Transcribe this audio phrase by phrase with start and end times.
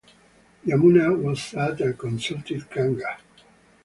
[0.65, 3.19] Yamuna was sad and consulted Ganga.